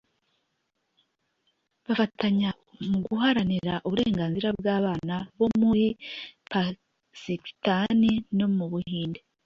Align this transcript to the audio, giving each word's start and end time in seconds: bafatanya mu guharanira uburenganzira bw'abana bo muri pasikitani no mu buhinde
bafatanya 1.85 2.49
mu 2.89 2.99
guharanira 3.07 3.73
uburenganzira 3.85 4.49
bw'abana 4.59 5.15
bo 5.37 5.47
muri 5.59 5.85
pasikitani 6.51 8.11
no 8.37 8.47
mu 8.55 8.65
buhinde 8.71 9.19